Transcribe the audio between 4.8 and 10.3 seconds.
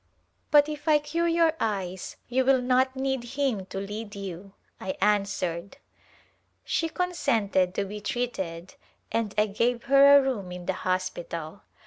answered. She consented to be treated and 1 gave her a